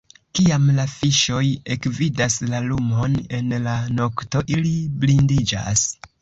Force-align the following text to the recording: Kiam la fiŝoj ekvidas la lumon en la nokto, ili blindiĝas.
Kiam 0.37 0.63
la 0.77 0.85
fiŝoj 0.93 1.43
ekvidas 1.75 2.37
la 2.53 2.61
lumon 2.69 3.19
en 3.41 3.53
la 3.67 3.77
nokto, 4.01 4.43
ili 4.57 4.73
blindiĝas. 5.05 5.87